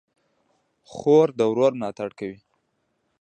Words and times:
خور 0.91 1.27
د 1.39 1.41
ورور 1.51 1.71
ملاتړ 1.79 2.09
کوي. 2.19 2.39